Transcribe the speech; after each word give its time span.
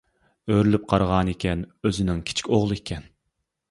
ئۆرۈلۈپ 0.53 0.87
قارىغانىكەن، 0.93 1.63
ئۆزىنىڭ 1.85 2.27
كىچىك 2.31 2.53
ئوغلى 2.53 2.83
ئىكەن. 2.85 3.11